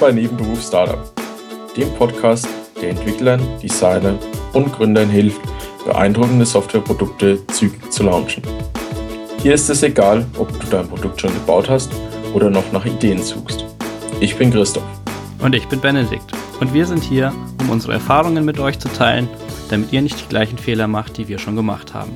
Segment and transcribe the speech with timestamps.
[0.00, 1.10] Bei Nebenberuf Startup,
[1.76, 2.46] dem Podcast,
[2.80, 4.16] der Entwicklern, Designern
[4.52, 5.40] und Gründern hilft,
[5.84, 8.44] beeindruckende Softwareprodukte zügig zu launchen.
[9.42, 11.90] Hier ist es egal, ob du dein Produkt schon gebaut hast
[12.32, 13.64] oder noch nach Ideen suchst.
[14.20, 14.84] Ich bin Christoph.
[15.40, 16.30] Und ich bin Benedikt.
[16.60, 19.28] Und wir sind hier, um unsere Erfahrungen mit euch zu teilen,
[19.68, 22.12] damit ihr nicht die gleichen Fehler macht, die wir schon gemacht haben.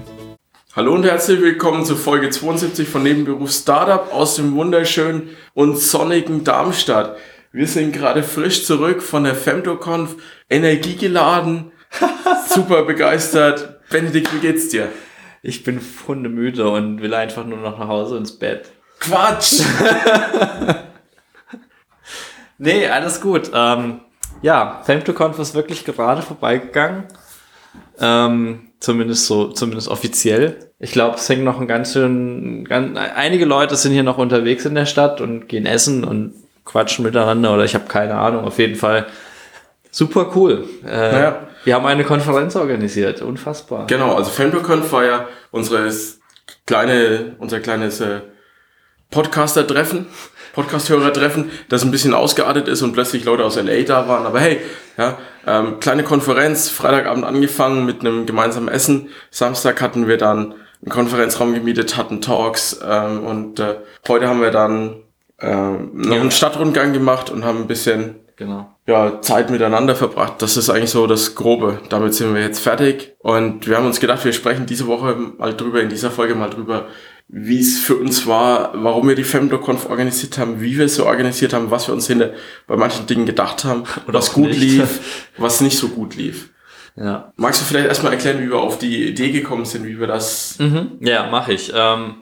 [0.77, 6.45] Hallo und herzlich willkommen zu Folge 72 von Nebenberuf Startup aus dem wunderschönen und sonnigen
[6.45, 7.17] Darmstadt.
[7.53, 10.17] Wir sind gerade frisch zurück von der FemtoConf,
[10.49, 11.71] energiegeladen,
[12.49, 13.87] super begeistert.
[13.91, 14.89] Benedikt, wie geht's dir?
[15.43, 15.79] Ich bin
[16.09, 18.73] hundemüde und will einfach nur noch nach Hause ins Bett.
[19.01, 19.61] Quatsch!
[22.59, 23.51] nee, alles gut.
[23.53, 24.01] Ähm,
[24.41, 27.05] ja, FemtoConf ist wirklich gerade vorbeigegangen.
[28.01, 30.71] Ähm, zumindest so, zumindest offiziell.
[30.79, 34.65] Ich glaube, es hängt noch ein ganz schön, ganz, einige Leute sind hier noch unterwegs
[34.65, 38.45] in der Stadt und gehen essen und quatschen miteinander oder ich habe keine Ahnung.
[38.45, 39.07] Auf jeden Fall
[39.91, 40.69] super cool.
[40.87, 41.47] Äh, ja.
[41.65, 43.87] Wir haben eine Konferenz organisiert, unfassbar.
[43.87, 46.21] Genau, also FanboyConf war ja unseres
[46.67, 48.21] kleine, unser kleines äh,
[49.11, 50.07] Podcaster-Treffen.
[50.53, 54.27] Podcast-Hörer-Treffen, das ein bisschen ausgeartet ist und plötzlich Leute aus LA da waren.
[54.27, 54.61] Aber hey,
[54.99, 59.09] ja, ähm, kleine Konferenz, Freitagabend angefangen mit einem gemeinsamen Essen.
[59.31, 63.77] Samstag hatten wir dann einen Konferenzraum gemietet, hatten Talks ähm, und äh,
[64.09, 65.02] heute haben wir dann
[65.43, 66.21] ähm, noch ja.
[66.21, 68.71] einen Stadtrundgang gemacht und haben ein bisschen genau.
[68.87, 70.41] ja, Zeit miteinander verbracht.
[70.41, 71.81] Das ist eigentlich so das Grobe.
[71.89, 75.55] Damit sind wir jetzt fertig und wir haben uns gedacht, wir sprechen diese Woche mal
[75.55, 76.87] drüber, in dieser Folge mal drüber,
[77.29, 81.07] wie es für uns war, warum wir die FemdoConf organisiert haben, wie wir es so
[81.07, 82.31] organisiert haben, was wir uns hinter
[82.67, 84.61] bei manchen Dingen gedacht haben, Oder was gut nicht.
[84.61, 86.51] lief, was nicht so gut lief.
[86.95, 87.33] Ja.
[87.37, 90.59] Magst du vielleicht erstmal erklären, wie wir auf die Idee gekommen sind, wie wir das.
[90.59, 90.99] Mhm.
[91.01, 91.73] Ja, mache ich.
[91.75, 92.17] Ähm,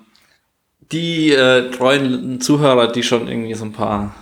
[0.93, 4.15] die äh, treuen Zuhörer, die schon irgendwie so ein paar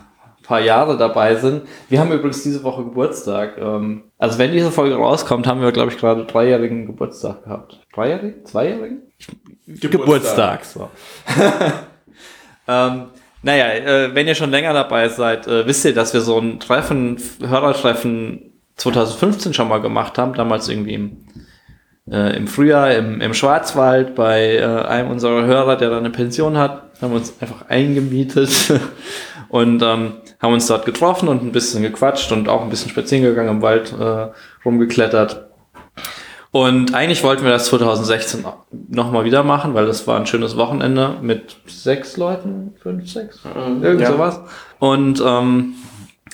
[0.48, 1.68] paar Jahre dabei sind.
[1.90, 3.58] Wir haben übrigens diese Woche Geburtstag.
[3.58, 7.78] Ähm, also wenn diese Folge rauskommt, haben wir, glaube ich, gerade dreijährigen Geburtstag gehabt.
[7.94, 8.46] Dreijährigen?
[8.46, 9.02] Zweijährigen?
[9.66, 9.90] Geburtstag.
[9.90, 10.90] Geburtstag so.
[12.68, 13.06] ähm,
[13.42, 16.58] naja, äh, wenn ihr schon länger dabei seid, äh, wisst ihr, dass wir so ein
[16.60, 21.27] Treffen, Hörertreffen 2015 schon mal gemacht haben, damals irgendwie im,
[22.10, 26.56] äh, im Frühjahr im, im Schwarzwald bei äh, einem unserer Hörer, der da eine Pension
[26.56, 28.72] hat, haben wir uns einfach eingemietet
[29.48, 33.24] und ähm, haben uns dort getroffen und ein bisschen gequatscht und auch ein bisschen spazieren
[33.24, 34.28] gegangen im Wald äh,
[34.64, 35.48] rumgeklettert.
[36.50, 38.44] Und eigentlich wollten wir das 2016
[38.88, 43.82] nochmal wieder machen, weil das war ein schönes Wochenende mit sechs Leuten, fünf, sechs, mhm,
[43.82, 44.12] irgend ja.
[44.12, 44.40] sowas.
[44.78, 45.74] Und ähm,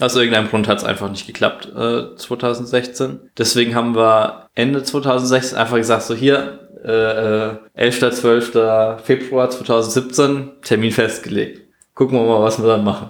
[0.01, 3.21] aus irgendeinem Grund hat es einfach nicht geklappt, äh, 2016.
[3.39, 8.03] Deswegen haben wir Ende 2016 einfach gesagt, so hier, äh, 11.
[8.03, 9.01] äh, 12.
[9.05, 11.63] Februar 2017, Termin festgelegt.
[11.95, 13.09] Gucken wir mal, was wir dann machen.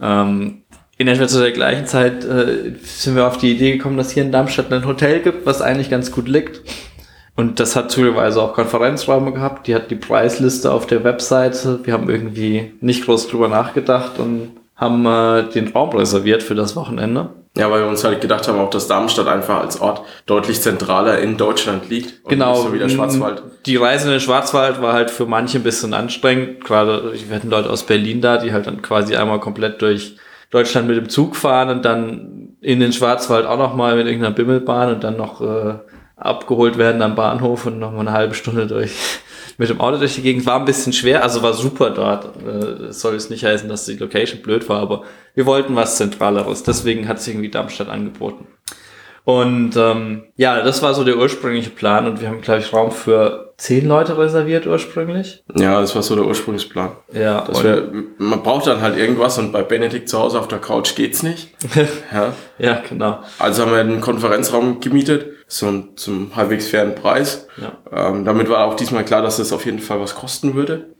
[0.00, 0.62] Ähm,
[0.98, 4.22] in etwa zu der gleichen Zeit äh, sind wir auf die Idee gekommen, dass hier
[4.22, 6.60] in Darmstadt ein Hotel gibt, was eigentlich ganz gut liegt.
[7.36, 9.66] Und das hat zufälligerweise auch Konferenzräume gehabt.
[9.66, 11.80] Die hat die Preisliste auf der Webseite.
[11.84, 16.74] Wir haben irgendwie nicht groß drüber nachgedacht und haben äh, den Raum reserviert für das
[16.74, 17.28] Wochenende.
[17.56, 21.18] Ja, weil wir uns halt gedacht haben, auch dass Darmstadt einfach als Ort deutlich zentraler
[21.18, 22.24] in Deutschland liegt.
[22.24, 22.54] genau.
[22.54, 23.42] so wie der Schwarzwald.
[23.66, 26.64] Die Reise in den Schwarzwald war halt für manche ein bisschen anstrengend.
[26.64, 30.16] Gerade, wir hatten Leute aus Berlin da, die halt dann quasi einmal komplett durch
[30.50, 34.94] Deutschland mit dem Zug fahren und dann in den Schwarzwald auch nochmal mit irgendeiner Bimmelbahn
[34.94, 35.74] und dann noch äh,
[36.20, 38.92] abgeholt werden am Bahnhof und nochmal eine halbe Stunde durch
[39.58, 40.46] mit dem Auto durch die Gegend.
[40.46, 42.26] War ein bisschen schwer, also war super dort.
[42.46, 45.02] Äh, soll es nicht heißen, dass die Location blöd war, aber
[45.34, 46.62] wir wollten was Zentraleres.
[46.62, 48.46] Deswegen hat sich irgendwie Darmstadt angeboten.
[49.24, 52.90] Und ähm, ja, das war so der ursprüngliche Plan und wir haben, glaube ich, Raum
[52.90, 55.44] für zehn Leute reserviert ursprünglich.
[55.54, 56.92] Ja, das war so der Ursprungsplan.
[57.12, 57.42] Ja.
[57.42, 60.96] Das wär, man braucht dann halt irgendwas und bei Benedikt zu Hause auf der Couch
[60.96, 61.50] geht's nicht.
[62.12, 62.32] ja.
[62.58, 63.20] ja, genau.
[63.38, 67.48] Also haben wir einen Konferenzraum gemietet, so zum halbwegs fairen Preis.
[67.60, 67.78] Ja.
[67.92, 70.94] Ähm, damit war auch diesmal klar, dass das auf jeden Fall was kosten würde.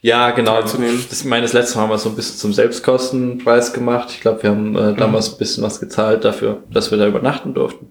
[0.00, 0.60] Ja, genau.
[0.60, 4.10] Das, ich meine, das letzte Mal haben wir so ein bisschen zum Selbstkostenpreis gemacht.
[4.10, 5.34] Ich glaube, wir haben äh, damals mhm.
[5.34, 7.90] ein bisschen was gezahlt dafür, dass wir da übernachten durften.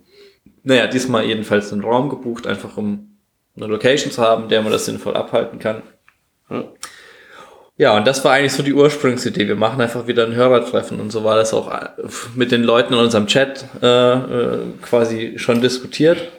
[0.64, 3.18] Naja, diesmal jedenfalls einen Raum gebucht, einfach um
[3.58, 5.84] eine Location zu haben, der man das sinnvoll abhalten kann.
[6.50, 6.66] Mhm.
[7.78, 9.48] Ja, und das war eigentlich so die Ursprungsidee.
[9.48, 11.90] Wir machen einfach wieder ein Hörertreffen und so war das auch äh,
[12.36, 16.32] mit den Leuten in unserem Chat äh, äh, quasi schon diskutiert.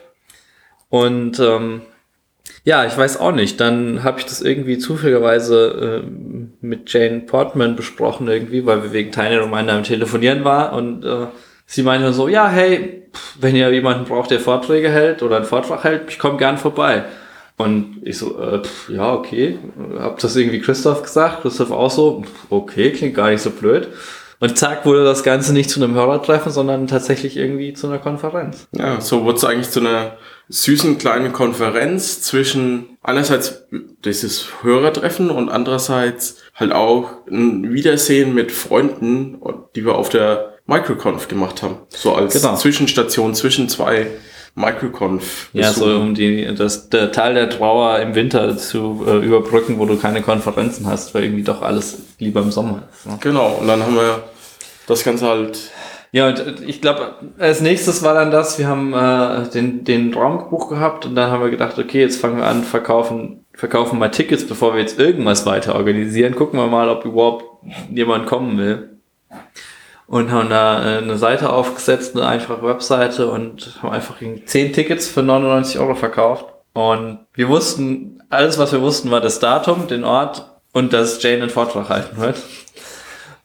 [0.89, 1.81] Und ähm,
[2.63, 3.59] ja, ich weiß auch nicht.
[3.59, 9.11] Dann habe ich das irgendwie zufälligerweise äh, mit Jane Portman besprochen irgendwie, weil wir wegen
[9.11, 11.27] Tiny Reminder am Telefonieren war und äh,
[11.67, 13.03] sie meinte so, ja, hey,
[13.39, 17.05] wenn ihr jemanden braucht, der Vorträge hält oder einen Vortrag hält, ich komme gern vorbei.
[17.57, 19.57] Und ich so, äh, pff, ja, okay.
[19.97, 21.41] Hab das irgendwie Christoph gesagt.
[21.41, 23.87] Christoph auch so, okay, klingt gar nicht so blöd.
[24.39, 28.67] Und zack, wurde das Ganze nicht zu einem Hörertreffen, sondern tatsächlich irgendwie zu einer Konferenz.
[28.71, 30.17] Ja, so wurde es eigentlich zu einer
[30.49, 33.65] süßen kleinen Konferenz zwischen einerseits
[34.05, 39.41] dieses Hörertreffen und andererseits halt auch ein Wiedersehen mit Freunden,
[39.75, 41.77] die wir auf der Microconf gemacht haben.
[41.89, 42.55] So als Genau.
[42.55, 44.05] Zwischenstation zwischen zwei
[44.57, 45.49] Microconf.
[45.53, 49.85] Ja, so um die, das, der Teil der Trauer im Winter zu äh, überbrücken, wo
[49.85, 53.05] du keine Konferenzen hast, weil irgendwie doch alles lieber im Sommer ist.
[53.05, 53.17] Ne?
[53.21, 54.23] Genau, und dann haben wir
[54.87, 55.59] das Ganze halt
[56.11, 60.11] Ja, und äh, ich glaube, als nächstes war dann das, wir haben äh, den, den
[60.15, 63.99] Raum gebucht gehabt und dann haben wir gedacht, okay, jetzt fangen wir an, verkaufen, verkaufen
[63.99, 66.35] mal Tickets, bevor wir jetzt irgendwas weiter organisieren.
[66.35, 67.45] Gucken wir mal, ob überhaupt
[67.93, 68.96] jemand kommen will.
[70.07, 75.07] Und haben da äh, eine Seite aufgesetzt, eine einfache Webseite und haben einfach 10 Tickets
[75.07, 76.45] für 99 Euro verkauft.
[76.73, 81.41] Und wir wussten, alles was wir wussten war das Datum, den Ort und dass Jane
[81.41, 82.37] einen Vortrag halten wird.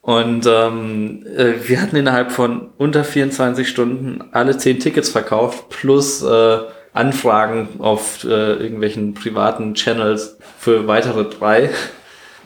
[0.02, 6.22] Und ähm, äh, wir hatten innerhalb von unter 24 Stunden alle 10 Tickets verkauft, plus
[6.22, 6.58] äh,
[6.92, 11.70] Anfragen auf äh, irgendwelchen privaten Channels für weitere drei,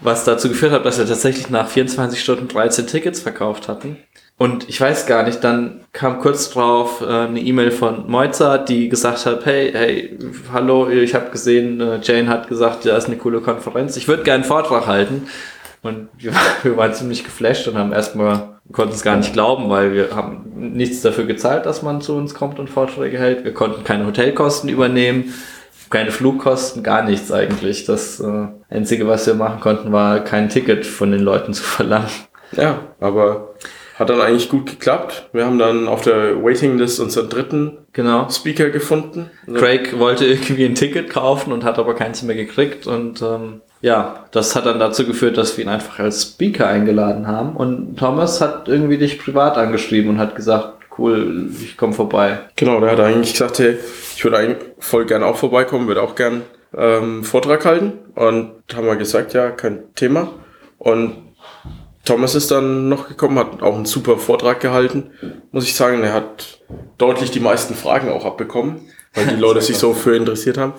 [0.00, 3.96] was dazu geführt hat, dass wir tatsächlich nach 24 Stunden 13 Tickets verkauft hatten.
[4.38, 8.90] Und ich weiß gar nicht, dann kam kurz drauf äh, eine E-Mail von Moiza, die
[8.90, 10.18] gesagt hat, hey, hey,
[10.52, 14.24] hallo, ich habe gesehen, äh, Jane hat gesagt, da ist eine coole Konferenz, ich würde
[14.24, 15.28] gerne einen Vortrag halten.
[15.80, 20.14] Und wir, waren ziemlich geflasht und haben erstmal, konnten es gar nicht glauben, weil wir
[20.14, 23.44] haben nichts dafür gezahlt, dass man zu uns kommt und Vorträge hält.
[23.44, 25.32] Wir konnten keine Hotelkosten übernehmen,
[25.90, 27.84] keine Flugkosten, gar nichts eigentlich.
[27.84, 32.10] Das äh, Einzige, was wir machen konnten, war kein Ticket von den Leuten zu verlangen.
[32.52, 33.54] Ja, aber
[33.96, 35.28] hat dann eigentlich gut geklappt.
[35.32, 38.28] Wir haben dann auf der Waitinglist unseren dritten Genau.
[38.28, 39.30] Speaker gefunden.
[39.54, 44.26] Craig wollte irgendwie ein Ticket kaufen und hat aber keins mehr gekriegt und ähm, ja,
[44.32, 48.42] das hat dann dazu geführt, dass wir ihn einfach als Speaker eingeladen haben und Thomas
[48.42, 52.38] hat irgendwie dich privat angeschrieben und hat gesagt, cool, ich komme vorbei.
[52.56, 53.76] Genau, der hat eigentlich gesagt, hey,
[54.14, 56.42] ich würde eigentlich voll gern auch vorbeikommen, würde auch gern
[56.76, 57.92] ähm, Vortrag halten.
[58.14, 60.28] Und haben wir gesagt, ja, kein Thema.
[60.78, 61.16] Und
[62.04, 65.10] Thomas ist dann noch gekommen, hat auch einen super Vortrag gehalten.
[65.50, 66.60] Muss ich sagen, er hat
[66.98, 68.80] deutlich die meisten Fragen auch abbekommen,
[69.14, 70.74] weil die Leute sich so für interessiert haben.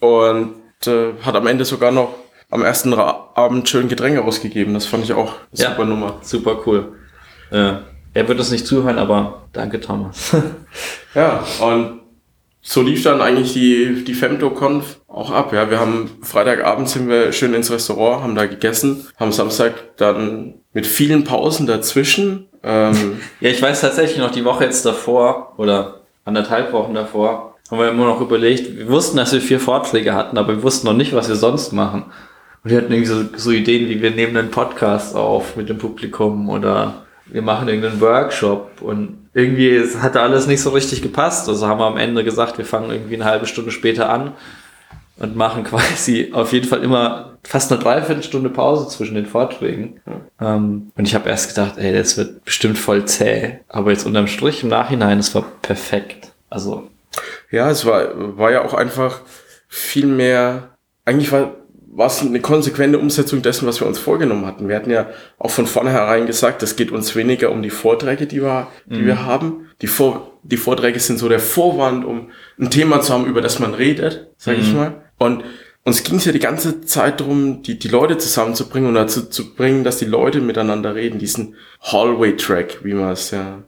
[0.00, 0.54] Und
[0.86, 2.14] äh, hat am Ende sogar noch
[2.50, 4.74] am ersten Abend schön Getränke ausgegeben.
[4.74, 5.70] Das fand ich auch eine Ja.
[5.70, 6.18] super Nummer.
[6.22, 6.94] Super cool.
[7.52, 7.74] Äh,
[8.14, 10.36] er wird es nicht zuhören, aber danke Thomas.
[11.12, 12.02] Ja, und
[12.60, 15.52] so lief dann eigentlich die, die FemtoConf auch ab.
[15.52, 20.54] Ja, wir haben Freitagabend sind wir schön ins Restaurant, haben da gegessen, haben Samstag dann
[20.72, 22.46] mit vielen Pausen dazwischen.
[22.62, 27.78] Ähm, Ja, ich weiß tatsächlich noch die Woche jetzt davor oder anderthalb Wochen davor haben
[27.78, 30.94] wir immer noch überlegt, wir wussten, dass wir vier Vorträge hatten, aber wir wussten noch
[30.94, 32.04] nicht, was wir sonst machen.
[32.64, 35.78] Und wir hatten irgendwie so, so Ideen, wie wir nehmen einen Podcast auf mit dem
[35.78, 41.48] Publikum oder wir machen irgendeinen Workshop und irgendwie es hatte alles nicht so richtig gepasst.
[41.48, 44.32] Also haben wir am Ende gesagt, wir fangen irgendwie eine halbe Stunde später an
[45.18, 50.00] und machen quasi auf jeden Fall immer fast eine Dreiviertelstunde Pause zwischen den Vorträgen.
[50.40, 53.60] Ähm, und ich habe erst gedacht, ey, das wird bestimmt voll zäh.
[53.68, 56.32] Aber jetzt unterm Strich im Nachhinein, es war perfekt.
[56.50, 56.90] Also,
[57.50, 59.20] ja, es war, war ja auch einfach
[59.68, 60.70] viel mehr,
[61.04, 61.52] eigentlich war,
[61.92, 64.68] war es eine konsequente Umsetzung dessen, was wir uns vorgenommen hatten.
[64.68, 68.42] Wir hatten ja auch von vornherein gesagt, es geht uns weniger um die Vorträge, die
[68.42, 69.66] wir, die wir haben.
[69.82, 73.58] Die, Vor die Vorträge sind so der Vorwand, um ein Thema zu haben, über das
[73.58, 75.02] man redet, sag ich mal.
[75.18, 75.42] Und
[75.82, 79.54] uns ging es ja die ganze Zeit darum, die, die Leute zusammenzubringen und dazu zu
[79.54, 81.18] bringen, dass die Leute miteinander reden.
[81.18, 83.62] Diesen Hallway-Track, wie man es ja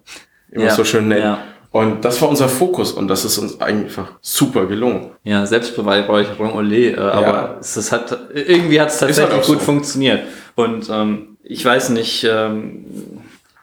[0.50, 1.22] immer Ja, so schön nennt.
[1.24, 1.38] ja.
[1.72, 5.12] Und das war unser Fokus und das ist uns einfach super gelungen.
[5.24, 9.64] ja, Selbstbeweihräucherung, ole, äh, aber es, es hat, irgendwie hat es tatsächlich halt gut so.
[9.64, 10.20] funktioniert.
[10.54, 12.84] Und ähm, ich weiß nicht, ähm,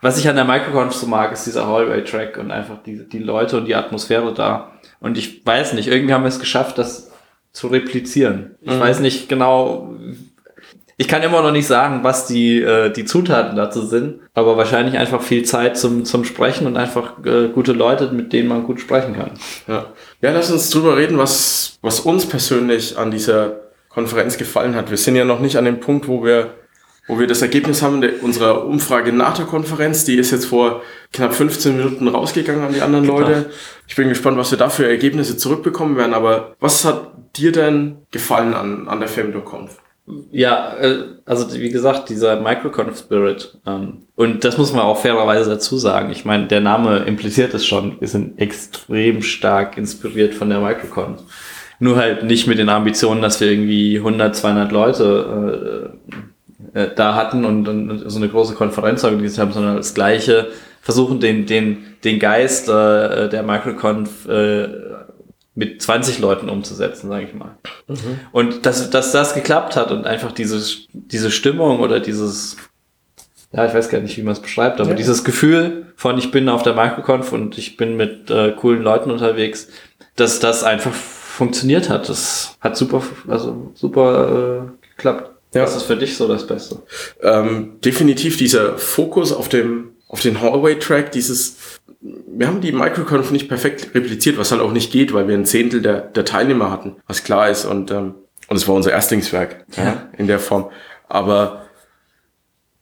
[0.01, 3.57] was ich an der Microconf so mag, ist dieser Hallway-Track und einfach die, die Leute
[3.57, 4.71] und die Atmosphäre da.
[4.99, 7.11] Und ich weiß nicht, irgendwie haben wir es geschafft, das
[7.51, 8.55] zu replizieren.
[8.61, 8.79] Ich Mhm.
[8.79, 9.93] weiß nicht genau,
[11.01, 14.97] ich kann immer noch nicht sagen, was die, äh, die Zutaten dazu sind, aber wahrscheinlich
[14.97, 18.81] einfach viel Zeit zum, zum Sprechen und einfach äh, gute Leute, mit denen man gut
[18.81, 19.31] sprechen kann.
[19.65, 19.85] Ja.
[20.19, 24.89] ja, lass uns drüber reden, was, was uns persönlich an dieser Konferenz gefallen hat.
[24.89, 26.55] Wir sind ja noch nicht an dem Punkt, wo wir,
[27.07, 30.03] wo wir das Ergebnis haben der, unserer Umfrage nach der Konferenz.
[30.03, 30.81] Die ist jetzt vor
[31.13, 33.51] knapp 15 Minuten rausgegangen an die anderen Leute.
[33.87, 36.13] Ich bin gespannt, was wir da für Ergebnisse zurückbekommen werden.
[36.13, 39.77] Aber was hat dir denn gefallen an, an der FemdoConf?
[40.31, 43.57] Ja, äh, also wie gesagt, dieser Microconf Spirit.
[43.65, 46.11] Ähm, und das muss man auch fairerweise dazu sagen.
[46.11, 47.99] Ich meine, der Name impliziert es schon.
[47.99, 51.21] Wir sind extrem stark inspiriert von der Microconf.
[51.79, 55.93] Nur halt nicht mit den Ambitionen, dass wir irgendwie 100, 200 Leute
[56.73, 60.47] äh, äh, da hatten und, und so eine große Konferenz organisiert haben, sondern das Gleiche
[60.81, 64.69] versuchen, den, den, den Geist äh, der Microconf äh,
[65.59, 67.57] mit 20 Leuten umzusetzen, sage ich mal.
[67.87, 68.19] Mhm.
[68.31, 70.61] Und dass, dass das geklappt hat und einfach diese,
[70.93, 72.55] diese Stimmung oder dieses,
[73.51, 74.95] ja, ich weiß gar nicht, wie man es beschreibt, aber ja.
[74.95, 79.11] dieses Gefühl von, ich bin auf der Microconf und ich bin mit äh, coolen Leuten
[79.11, 79.67] unterwegs,
[80.15, 82.07] dass das einfach funktioniert hat.
[82.07, 85.31] Das hat super, also super äh, geklappt.
[85.53, 85.63] Ja.
[85.63, 86.83] Was ist für dich so das Beste?
[87.21, 91.57] Ähm, definitiv dieser Fokus auf dem, auf den Hallway-Track, dieses,
[92.01, 95.45] wir haben die Microconf nicht perfekt repliziert, was halt auch nicht geht, weil wir ein
[95.45, 98.15] Zehntel der, der Teilnehmer hatten, was klar ist und, ähm,
[98.47, 99.83] und es war unser Erstlingswerk ja.
[99.83, 100.09] ja.
[100.17, 100.69] in der Form.
[101.07, 101.65] Aber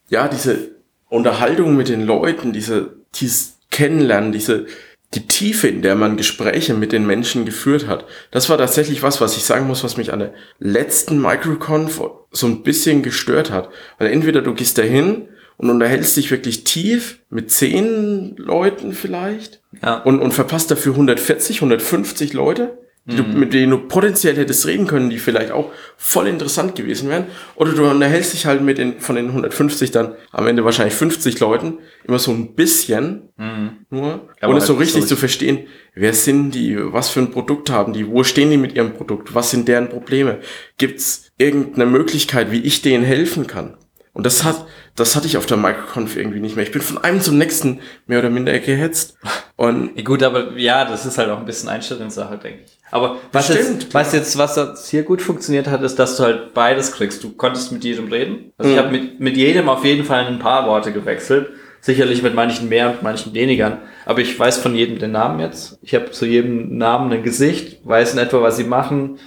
[0.10, 0.76] ja, diese
[1.10, 4.68] Unterhaltung mit den Leuten, diese, dieses Kennenlernen, diese,
[5.14, 9.20] die Tiefe, in der man Gespräche mit den Menschen geführt hat, das war tatsächlich was,
[9.20, 13.70] was ich sagen muss, was mich an der letzten Microconf so ein bisschen gestört hat.
[13.98, 19.98] Weil entweder du gehst dahin und unterhältst dich wirklich tief mit zehn Leuten vielleicht ja.
[19.98, 23.40] und, und verpasst dafür 140, 150 Leute du, mhm.
[23.40, 27.28] mit denen du potenziell hättest reden können, die vielleicht auch voll interessant gewesen wären.
[27.56, 31.40] Oder du unterhältst dich halt mit den, von den 150 dann am Ende wahrscheinlich 50
[31.40, 33.86] Leuten immer so ein bisschen mhm.
[33.90, 37.32] nur, Aber ohne so halt richtig so zu verstehen, wer sind die, was für ein
[37.32, 40.40] Produkt haben die, wo stehen die mit ihrem Produkt, was sind deren Probleme,
[40.78, 43.78] gibt's irgendeine Möglichkeit, wie ich denen helfen kann.
[44.18, 46.66] Und das hat, das hatte ich auf der Microconf irgendwie nicht mehr.
[46.66, 49.16] Ich bin von einem zum nächsten mehr oder minder gehetzt.
[49.56, 52.80] Und ja, gut, aber ja, das ist halt auch ein bisschen Einstellungssache, denke ich.
[52.90, 56.56] Aber was jetzt, was jetzt, was jetzt hier gut funktioniert hat, ist, dass du halt
[56.56, 57.24] beides kriegst.
[57.24, 58.54] Du konntest mit jedem reden.
[58.58, 58.76] Also mhm.
[58.76, 61.52] ich habe mit, mit jedem auf jeden Fall ein paar Worte gewechselt.
[61.82, 63.78] Sicherlich mit manchen mehr und manchen weniger.
[64.08, 65.78] Aber ich weiß von jedem den Namen jetzt.
[65.84, 69.20] Ich habe zu jedem Namen ein Gesicht, weiß in etwa, was sie machen.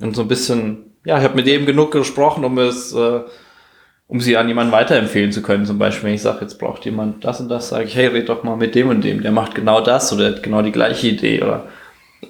[0.00, 3.20] Und so ein bisschen, ja, ich habe mit jedem genug gesprochen, um es äh,
[4.06, 5.64] um sie an jemanden weiterempfehlen zu können.
[5.64, 8.28] Zum Beispiel, wenn ich sage, jetzt braucht jemand das und das, sage ich, hey, red
[8.28, 11.08] doch mal mit dem und dem, der macht genau das oder hat genau die gleiche
[11.08, 11.66] Idee oder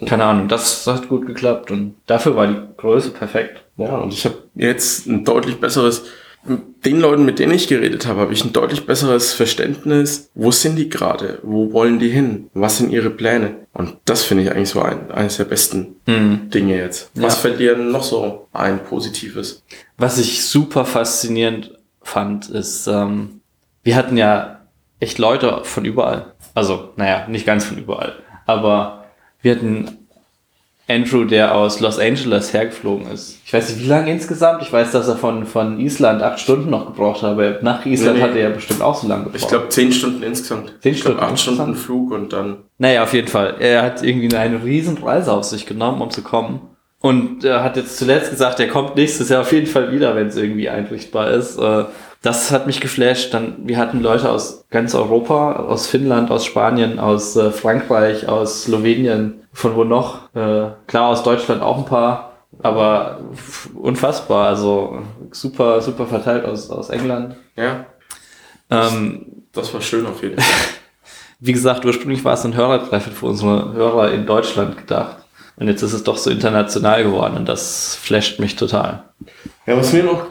[0.06, 3.64] keine Ahnung, das hat gut geklappt und dafür war die Größe perfekt.
[3.76, 6.04] Ja, und ich habe jetzt ein deutlich besseres
[6.46, 10.76] den Leuten, mit denen ich geredet habe, habe ich ein deutlich besseres Verständnis, wo sind
[10.76, 13.66] die gerade, wo wollen die hin, was sind ihre Pläne.
[13.72, 16.50] Und das finde ich eigentlich so ein, eines der besten mhm.
[16.50, 17.10] Dinge jetzt.
[17.14, 17.40] Was ja.
[17.40, 19.62] fällt dir noch so ein Positives?
[19.96, 21.72] Was ich super faszinierend
[22.02, 23.40] fand, ist, ähm,
[23.82, 24.60] wir hatten ja
[25.00, 26.34] echt Leute von überall.
[26.54, 28.14] Also, naja, nicht ganz von überall.
[28.46, 29.06] Aber
[29.40, 30.03] wir hatten
[30.86, 33.38] Andrew, der aus Los Angeles hergeflogen ist.
[33.46, 34.62] Ich weiß nicht, wie lange insgesamt.
[34.62, 38.18] Ich weiß, dass er von, von Island acht Stunden noch gebraucht hat, aber nach Island
[38.18, 38.28] nee, nee.
[38.28, 39.42] hat er ja bestimmt auch so lange gebraucht.
[39.42, 40.74] Ich glaube, zehn Stunden insgesamt.
[40.80, 41.18] Zehn Stunden?
[41.18, 42.64] Glaub, acht Stunden Flug und dann.
[42.76, 43.56] Naja, auf jeden Fall.
[43.60, 46.60] Er hat irgendwie eine riesen Reise auf sich genommen, um zu kommen.
[47.04, 50.28] Und er hat jetzt zuletzt gesagt, er kommt nächstes Jahr auf jeden Fall wieder, wenn
[50.28, 51.58] es irgendwie einrichtbar ist.
[51.58, 51.84] Äh,
[52.22, 53.34] das hat mich geflasht.
[53.34, 58.62] Dann, wir hatten Leute aus ganz Europa, aus Finnland, aus Spanien, aus äh, Frankreich, aus
[58.62, 60.34] Slowenien, von wo noch?
[60.34, 63.20] Äh, klar, aus Deutschland auch ein paar, aber
[63.74, 64.48] unfassbar.
[64.48, 67.36] Also super, super verteilt aus, aus England.
[67.54, 67.84] Ja.
[68.70, 70.74] Ähm, das war schön auf jeden Fall.
[71.38, 75.18] Wie gesagt, ursprünglich war es ein Hörertreffen für unsere Hörer in Deutschland gedacht.
[75.56, 79.04] Und jetzt ist es doch so international geworden und das flasht mich total.
[79.66, 80.26] Ja, was mir noch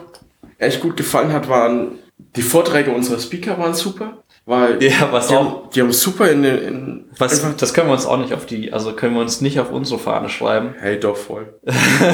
[0.58, 1.98] echt gut gefallen hat, waren
[2.36, 4.18] die Vorträge unserer Speaker waren super.
[4.46, 7.94] Weil ja, was die, auch, haben, die haben super in, in was, das können wir
[7.94, 10.74] uns auch nicht auf die, also können wir uns nicht auf unsere Fahne schreiben.
[10.80, 11.54] Hey, doch voll.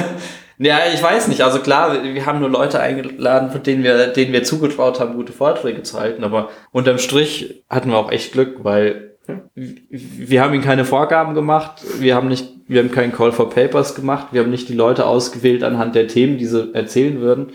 [0.58, 1.40] ja, ich weiß nicht.
[1.40, 5.32] Also klar, wir haben nur Leute eingeladen, von denen wir, denen wir zugetraut haben, gute
[5.32, 6.22] Vorträge zu halten.
[6.22, 9.16] Aber unterm Strich hatten wir auch echt Glück, weil
[9.54, 11.82] wir haben ihnen keine Vorgaben gemacht.
[11.98, 14.28] Wir haben nicht, wir haben keinen Call for Papers gemacht.
[14.30, 17.48] Wir haben nicht die Leute ausgewählt anhand der Themen, die sie erzählen würden.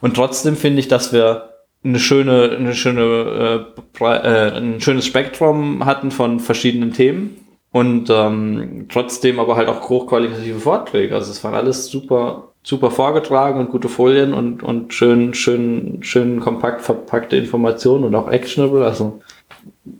[0.00, 3.66] Und trotzdem finde ich, dass wir eine schöne, eine schöne,
[4.00, 9.88] äh, äh, ein schönes Spektrum hatten von verschiedenen Themen und ähm, trotzdem aber halt auch
[9.88, 11.16] hochqualitative Vorträge.
[11.16, 16.38] Also es waren alles super, super vorgetragen und gute Folien und, und schön, schön, schön
[16.38, 18.84] kompakt verpackte Informationen und auch actionable.
[18.84, 19.20] Also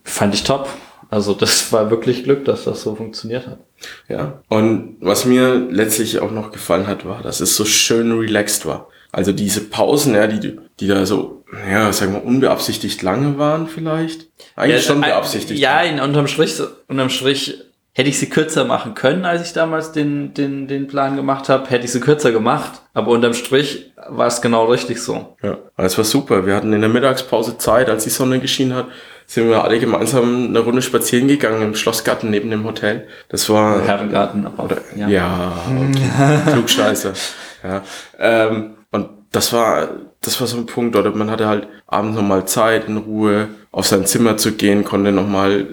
[0.04, 0.68] fand ich top.
[1.10, 3.58] Also das war wirklich Glück, dass das so funktioniert hat.
[4.08, 4.42] Ja.
[4.48, 8.88] Und was mir letztlich auch noch gefallen hat, war, dass es so schön relaxed war.
[9.12, 14.28] Also diese Pausen, ja, die, die da so, ja, sagen wir, unbeabsichtigt lange waren vielleicht.
[14.54, 15.58] Eigentlich ja, schon beabsichtigt.
[15.58, 17.58] Ja, in, unterm Strich, unterm Strich
[17.92, 21.68] hätte ich sie kürzer machen können, als ich damals den, den, den Plan gemacht habe,
[21.70, 22.82] hätte ich sie kürzer gemacht.
[22.94, 25.36] Aber unterm Strich war es genau richtig so.
[25.42, 26.46] Ja, es war super.
[26.46, 28.86] Wir hatten in der Mittagspause Zeit, als die Sonne geschienen hat,
[29.30, 33.06] sind wir alle gemeinsam eine Runde spazieren gegangen im Schlossgarten neben dem Hotel.
[33.28, 33.80] Das war.
[33.86, 34.64] Herrengarten, aber.
[34.64, 36.40] Oder, ja, ja okay.
[36.52, 37.12] Klugscheiße.
[37.62, 37.82] Ja.
[38.18, 39.88] Ähm, und das war,
[40.20, 43.86] das war so ein Punkt, oder man hatte halt abends nochmal Zeit, in Ruhe auf
[43.86, 45.64] sein Zimmer zu gehen, konnte nochmal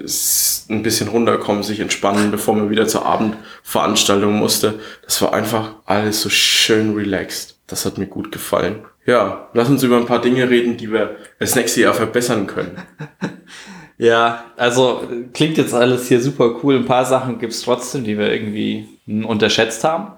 [0.68, 4.74] ein bisschen runterkommen, sich entspannen, bevor man wieder zur Abendveranstaltung musste.
[5.02, 7.58] Das war einfach alles so schön relaxed.
[7.66, 8.84] Das hat mir gut gefallen.
[9.08, 12.76] Ja, lass uns über ein paar Dinge reden, die wir das nächste Jahr verbessern können.
[13.96, 16.76] ja, also klingt jetzt alles hier super cool.
[16.76, 20.12] Ein paar Sachen gibt's trotzdem, die wir irgendwie unterschätzt haben.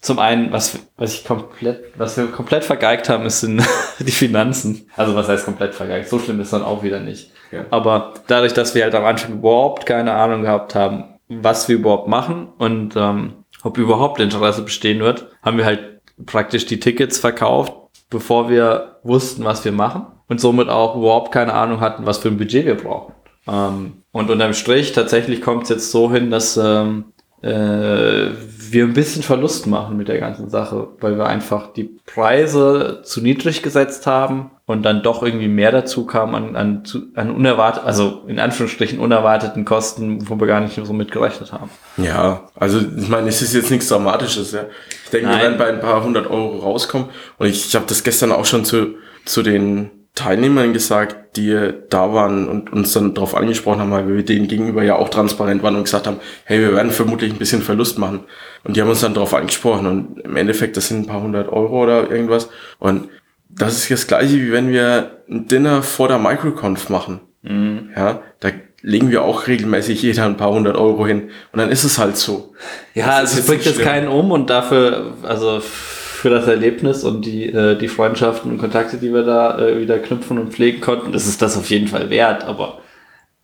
[0.00, 3.62] Zum einen, was, was ich komplett, was wir komplett vergeigt haben, ist sind
[3.98, 4.88] die Finanzen.
[4.96, 6.08] Also was heißt komplett vergeigt?
[6.08, 7.32] So schlimm ist dann auch wieder nicht.
[7.52, 7.66] Ja.
[7.68, 12.08] Aber dadurch, dass wir halt am Anfang überhaupt keine Ahnung gehabt haben, was wir überhaupt
[12.08, 17.74] machen und ähm, ob überhaupt Interesse bestehen wird, haben wir halt praktisch die Tickets verkauft,
[18.08, 22.28] bevor wir wussten, was wir machen und somit auch überhaupt keine Ahnung hatten, was für
[22.28, 23.14] ein Budget wir brauchen.
[23.48, 28.92] Ähm, und unterm Strich tatsächlich kommt es jetzt so hin, dass ähm, äh, wir ein
[28.92, 34.06] bisschen Verlust machen mit der ganzen Sache, weil wir einfach die Preise zu niedrig gesetzt
[34.06, 36.82] haben und dann doch irgendwie mehr dazu kam an, an,
[37.14, 41.70] an unerwartet, also in Anführungsstrichen unerwarteten Kosten, wo wir gar nicht so mit gerechnet haben.
[41.96, 44.52] Ja, also ich meine, es ist jetzt nichts Dramatisches.
[44.52, 44.64] Ja.
[45.04, 45.36] Ich denke, Nein.
[45.36, 47.08] wir werden bei ein paar hundert Euro rauskommen
[47.38, 52.12] und ich, ich habe das gestern auch schon zu, zu den Teilnehmern gesagt, die da
[52.12, 55.76] waren und uns dann darauf angesprochen haben, weil wir denen gegenüber ja auch transparent waren
[55.76, 58.20] und gesagt haben, hey, wir werden vermutlich ein bisschen Verlust machen.
[58.64, 61.48] Und die haben uns dann darauf angesprochen und im Endeffekt, das sind ein paar hundert
[61.48, 62.48] Euro oder irgendwas.
[62.78, 63.08] Und
[63.56, 67.20] das ist das gleiche, wie wenn wir ein Dinner vor der Microconf machen.
[67.42, 67.90] Mhm.
[67.96, 68.50] Ja, da
[68.82, 71.30] legen wir auch regelmäßig jeder ein paar hundert Euro hin.
[71.52, 72.54] Und dann ist es halt so.
[72.94, 77.76] Ja, es bringt jetzt keinen um und dafür, also für das Erlebnis und die, äh,
[77.76, 81.40] die Freundschaften und Kontakte, die wir da äh, wieder knüpfen und pflegen konnten, das ist
[81.40, 82.44] das auf jeden Fall wert.
[82.44, 82.78] Aber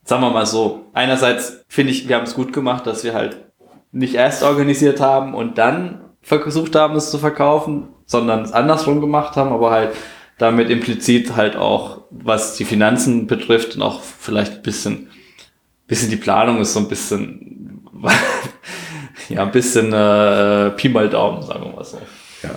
[0.04, 3.38] sagen wir mal so, einerseits finde ich, wir haben es gut gemacht, dass wir halt
[3.92, 9.36] nicht erst organisiert haben und dann versucht haben, es zu verkaufen, sondern es andersrum gemacht
[9.36, 9.90] haben, aber halt
[10.38, 15.10] damit implizit halt auch, was die Finanzen betrifft und auch vielleicht ein bisschen,
[15.86, 17.82] bisschen die Planung ist so ein bisschen,
[19.28, 22.00] ja, ein bisschen äh, Pi mal Daumen, sagen wir mal so.
[22.42, 22.50] Ja.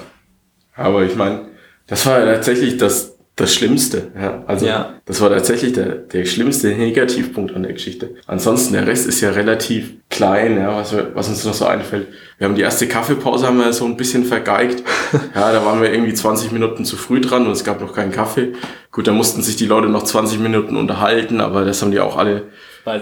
[0.75, 1.47] Aber ich meine,
[1.87, 4.11] das war ja tatsächlich das, das Schlimmste.
[4.19, 4.43] Ja?
[4.47, 4.93] Also ja.
[5.05, 8.15] das war tatsächlich der, der schlimmste Negativpunkt an der Geschichte.
[8.27, 12.07] Ansonsten, der Rest ist ja relativ klein, ja, was, wir, was uns noch so einfällt.
[12.37, 14.83] Wir haben die erste Kaffeepause haben wir so ein bisschen vergeigt.
[15.35, 18.11] Ja, da waren wir irgendwie 20 Minuten zu früh dran und es gab noch keinen
[18.11, 18.53] Kaffee.
[18.91, 22.17] Gut, da mussten sich die Leute noch 20 Minuten unterhalten, aber das haben die auch
[22.17, 22.43] alle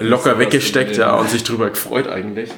[0.01, 2.49] locker weggesteckt ja, und sich drüber gefreut eigentlich.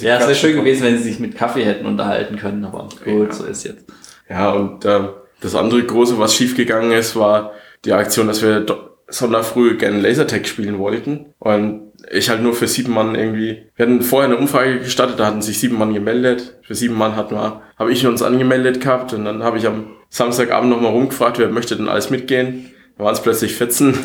[0.00, 3.28] Ja, es wäre schön gewesen, wenn sie sich mit Kaffee hätten unterhalten können, aber gut,
[3.28, 3.32] ja.
[3.32, 3.84] so ist jetzt.
[4.28, 5.00] Ja, und äh,
[5.42, 7.52] das andere große, was schiefgegangen ist, war
[7.84, 8.64] die Aktion, dass wir
[9.08, 11.34] sonderfrüh gerne Lasertag spielen wollten.
[11.38, 13.64] Und ich halt nur für sieben Mann irgendwie.
[13.76, 16.58] Wir hatten vorher eine Umfrage gestartet, da hatten sich sieben Mann gemeldet.
[16.62, 19.96] Für sieben Mann hatten wir, habe ich uns angemeldet gehabt und dann habe ich am
[20.08, 22.70] Samstagabend nochmal rumgefragt, wer möchte denn alles mitgehen.
[22.96, 23.94] Da waren es plötzlich 14.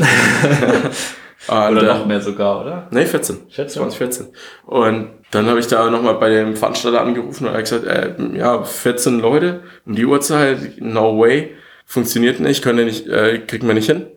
[1.47, 2.87] Und, oder noch mehr sogar, oder?
[2.91, 3.37] Nee, 14.
[3.49, 3.81] 14.
[3.81, 4.27] 20, 14.
[4.65, 8.15] Und dann habe ich da nochmal bei dem Veranstalter angerufen und er hat gesagt, äh,
[8.37, 11.55] ja, 14 Leute um die Uhrzeit, no way,
[11.85, 14.07] funktioniert nicht, können nicht, äh, kriegen wir nicht hin.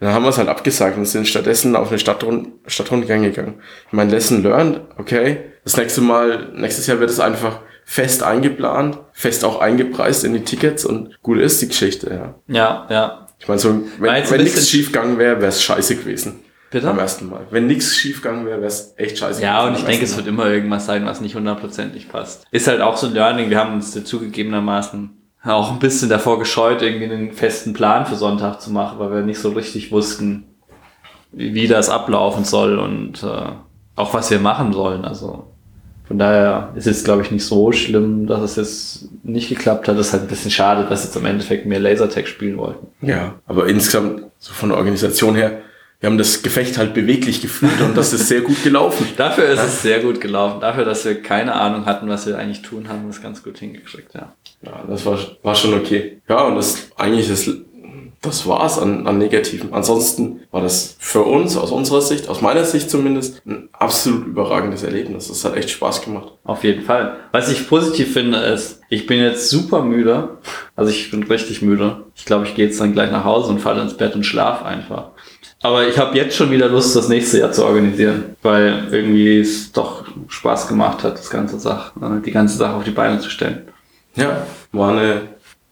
[0.00, 3.60] dann haben wir es halt abgesagt und sind stattdessen auf eine Stadtrund Stadtrundgang gegangen.
[3.86, 5.38] Ich meine, Lesson learned, okay.
[5.64, 10.44] Das nächste Mal, nächstes Jahr wird es einfach fest eingeplant, fest auch eingepreist in die
[10.44, 12.34] Tickets und gut ist die Geschichte, ja.
[12.46, 13.26] Ja, ja.
[13.38, 16.40] Ich meine, so, wenn, wenn nichts schief gegangen wäre, wäre es scheiße gewesen.
[16.70, 16.86] Bitte?
[16.86, 17.46] Beim ersten Mal.
[17.50, 19.42] Wenn nichts schief gegangen wäre, wäre es echt scheiße.
[19.42, 22.44] Ja, und ich denke, es wird immer irgendwas sein, was nicht hundertprozentig passt.
[22.50, 23.48] Ist halt auch so ein Learning.
[23.48, 25.10] Wir haben uns zugegebenermaßen
[25.44, 29.22] auch ein bisschen davor gescheut, irgendwie einen festen Plan für Sonntag zu machen, weil wir
[29.22, 30.44] nicht so richtig wussten,
[31.32, 33.52] wie das ablaufen soll und äh,
[33.96, 35.04] auch was wir machen sollen.
[35.04, 35.46] Also
[36.06, 39.96] von daher ist es, glaube ich, nicht so schlimm, dass es jetzt nicht geklappt hat.
[39.96, 42.86] Es ist halt ein bisschen schade, dass jetzt im Endeffekt mehr Lasertag spielen wollten.
[43.02, 45.60] Ja, aber insgesamt, so von der Organisation her,
[46.00, 49.06] wir haben das Gefecht halt beweglich geführt und das ist sehr gut gelaufen.
[49.16, 49.64] Dafür ist ja.
[49.64, 50.60] es sehr gut gelaufen.
[50.60, 53.58] Dafür, dass wir keine Ahnung hatten, was wir eigentlich tun, haben wir es ganz gut
[53.58, 54.32] hingekriegt, ja.
[54.62, 56.20] Ja, das war, war schon okay.
[56.28, 57.50] Ja, und das eigentlich das,
[58.20, 59.72] das war's an, an Negativen.
[59.72, 64.82] Ansonsten war das für uns, aus unserer Sicht, aus meiner Sicht zumindest, ein absolut überragendes
[64.82, 65.28] Erlebnis.
[65.28, 66.32] Das hat echt Spaß gemacht.
[66.44, 67.16] Auf jeden Fall.
[67.30, 70.38] Was ich positiv finde, ist, ich bin jetzt super müde.
[70.74, 72.06] Also ich bin richtig müde.
[72.16, 74.64] Ich glaube, ich gehe jetzt dann gleich nach Hause und falle ins Bett und schlaf
[74.64, 75.10] einfach.
[75.62, 79.72] Aber ich habe jetzt schon wieder Lust, das nächste Jahr zu organisieren, weil irgendwie es
[79.72, 83.30] doch Spaß gemacht hat, das ganze Sache, äh, die ganze Sache auf die Beine zu
[83.30, 83.68] stellen.
[84.14, 85.22] Ja, war eine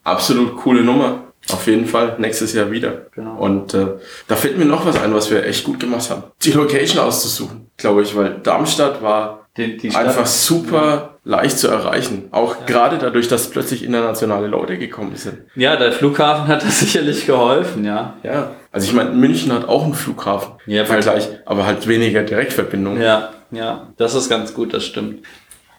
[0.03, 1.26] absolut coole Nummer.
[1.53, 3.07] Auf jeden Fall nächstes Jahr wieder.
[3.15, 3.37] Genau.
[3.39, 3.87] Und äh,
[4.29, 6.25] da fällt mir noch was ein, was wir echt gut gemacht haben.
[6.43, 12.29] Die Location auszusuchen, glaube ich, weil Darmstadt war die Stadt- einfach super leicht zu erreichen.
[12.31, 15.39] Auch gerade dadurch, dass plötzlich internationale Leute gekommen sind.
[15.55, 18.15] Ja, der Flughafen hat das sicherlich geholfen, ja.
[18.23, 18.51] Ja.
[18.73, 20.53] Also ich meine, München hat auch einen Flughafen.
[20.67, 23.01] Ja, im Vergleich, aber halt weniger Direktverbindungen.
[23.03, 25.25] Ja, ja, das ist ganz gut, das stimmt.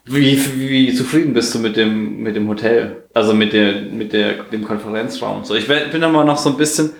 [0.07, 3.03] Wie, wie zufrieden bist du mit dem, mit dem Hotel?
[3.13, 5.43] Also mit der, mit der, dem Konferenzraum?
[5.43, 6.91] So, ich bin immer noch so ein bisschen.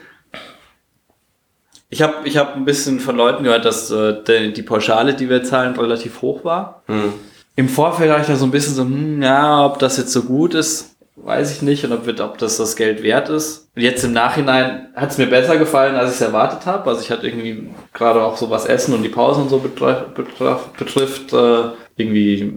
[1.89, 5.43] Ich habe ich hab ein bisschen von Leuten gehört, dass äh, die, Pauschale, die wir
[5.43, 6.83] zahlen, relativ hoch war.
[6.87, 7.13] Hm.
[7.55, 10.23] Im Vorfeld war ich da so ein bisschen so, hm, ja, ob das jetzt so
[10.23, 11.85] gut ist, weiß ich nicht.
[11.85, 13.69] Und ob, ob das das Geld wert ist.
[13.73, 16.89] Und jetzt im Nachhinein hat es mir besser gefallen, als ich es erwartet habe.
[16.89, 20.67] Also ich hatte irgendwie gerade auch so was Essen und die Pausen und so betraf,
[20.77, 22.53] betrifft, äh, irgendwie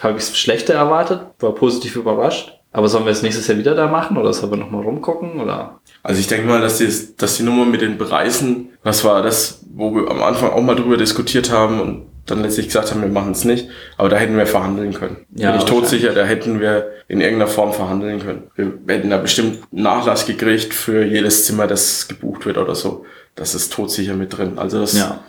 [0.00, 2.58] habe ich es schlechter erwartet, war positiv überrascht.
[2.72, 5.40] Aber sollen wir es nächstes Jahr wieder da machen oder sollen wir nochmal rumgucken?
[5.40, 5.78] Oder?
[6.02, 9.60] Also ich denke mal, dass die, dass die Nummer mit den Preisen, das war das,
[9.74, 13.08] wo wir am Anfang auch mal drüber diskutiert haben und dann letztlich gesagt haben, wir
[13.08, 13.68] machen es nicht.
[13.96, 15.18] Aber da hätten wir verhandeln können.
[15.36, 18.42] Ja, Bin ich todsicher, da hätten wir in irgendeiner Form verhandeln können.
[18.56, 23.04] Wir hätten da bestimmt Nachlass gekriegt für jedes Zimmer, das gebucht wird oder so.
[23.36, 24.54] Das ist todsicher mit drin.
[24.58, 25.20] Also das, Ja.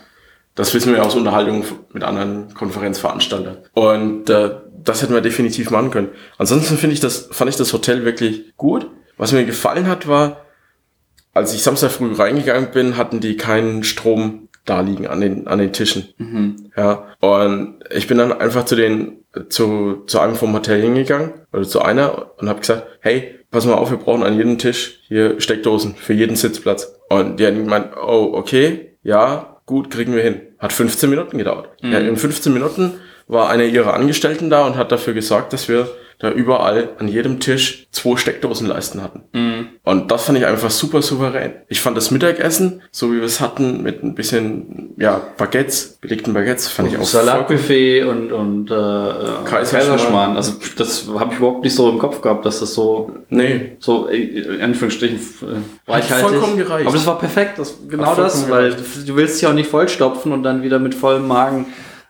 [0.56, 3.58] Das wissen wir aus Unterhaltungen mit anderen Konferenzveranstaltern.
[3.74, 4.52] Und äh,
[4.84, 6.10] das hätten wir definitiv machen können.
[6.38, 8.90] Ansonsten finde ich das, fand ich das Hotel wirklich gut.
[9.18, 10.46] Was mir gefallen hat, war,
[11.34, 15.60] als ich Samstag früh reingegangen bin, hatten die keinen Strom da liegen an den, an
[15.60, 16.10] den Tischen.
[16.18, 16.72] Mhm.
[16.76, 17.10] Ja.
[17.20, 21.82] Und ich bin dann einfach zu den, zu, zu einem vom Hotel hingegangen, oder zu
[21.82, 25.96] einer, und habe gesagt, hey, pass mal auf, wir brauchen an jedem Tisch hier Steckdosen
[25.96, 26.96] für jeden Sitzplatz.
[27.10, 30.42] Und die haben gemeint, oh, okay, ja, gut, kriegen wir hin.
[30.60, 31.70] Hat 15 Minuten gedauert.
[31.82, 35.90] Ja, in 15 Minuten war einer ihrer Angestellten da und hat dafür gesorgt, dass wir
[36.20, 39.24] da überall an jedem Tisch zwei Steckdosenleisten hatten.
[39.34, 39.68] Mhm.
[39.84, 41.54] Und das fand ich einfach super souverän.
[41.68, 46.34] Ich fand das Mittagessen, so wie wir es hatten, mit ein bisschen, ja, Baguettes, belegten
[46.34, 49.46] Baguettes, fand ich auch Salatbuffet und, und äh, Kaiserschmarrn.
[49.46, 50.36] Kaiserschmarrn.
[50.38, 54.08] Also das habe ich überhaupt nicht so im Kopf gehabt, dass das so Nee, so
[54.08, 56.30] äh, in Anführungsstrichen äh, reichhaltig.
[56.30, 56.88] vollkommen gereicht.
[56.88, 58.76] Aber das war perfekt, das, genau das, weil
[59.06, 61.68] du willst dich auch nicht vollstopfen und dann wieder mit vollem Magen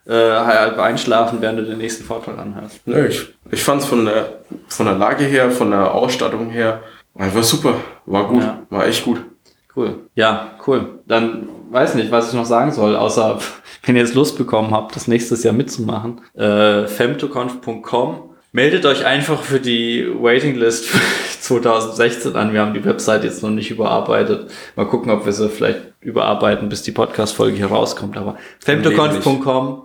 [0.07, 2.79] äh, halb einschlafen, während du den nächsten Vortrag anhörst.
[2.85, 6.81] nö, ich, ich fand es von der, von der Lage her, von der Ausstattung her,
[7.15, 7.75] einfach super.
[8.05, 8.59] War gut, Ja.
[8.69, 9.21] war echt gut.
[9.75, 10.07] Cool.
[10.15, 10.99] Ja, cool.
[11.05, 13.39] Dann weiß nicht, was ich noch sagen soll, außer
[13.83, 16.21] wenn ihr jetzt Lust bekommen habt, das nächstes Jahr mitzumachen.
[16.35, 18.29] Äh, femtoconf.com.
[18.53, 20.99] Meldet euch einfach für die Waitinglist für
[21.41, 22.53] 2016 an.
[22.53, 24.49] Wir haben die Website jetzt noch nicht überarbeitet.
[24.77, 28.15] Mal gucken, ob wir sie vielleicht überarbeiten, bis die Podcast-Folge hier rauskommt.
[28.17, 29.81] Aber femtoconf.com.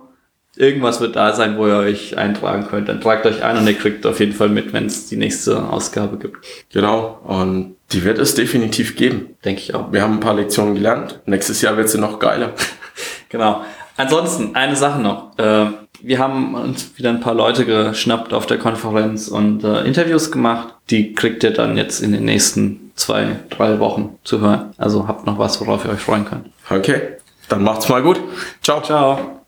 [0.57, 2.89] Irgendwas wird da sein, wo ihr euch eintragen könnt.
[2.89, 5.69] Dann tragt euch ein und ihr kriegt auf jeden Fall mit, wenn es die nächste
[5.69, 6.45] Ausgabe gibt.
[6.71, 7.19] Genau.
[7.23, 9.37] Und die wird es definitiv geben.
[9.45, 9.91] Denke ich auch.
[9.93, 11.21] Wir haben ein paar Lektionen gelernt.
[11.25, 12.53] Nächstes Jahr wird sie noch geiler.
[13.29, 13.63] Genau.
[13.95, 15.37] Ansonsten, eine Sache noch.
[15.37, 15.67] Äh,
[16.01, 20.75] wir haben uns wieder ein paar Leute geschnappt auf der Konferenz und äh, Interviews gemacht.
[20.89, 24.73] Die kriegt ihr dann jetzt in den nächsten zwei, drei Wochen zu hören.
[24.77, 26.47] Also habt noch was, worauf ihr euch freuen könnt.
[26.69, 27.01] Okay,
[27.47, 28.19] dann macht's mal gut.
[28.61, 28.81] Ciao.
[28.81, 29.40] Ciao.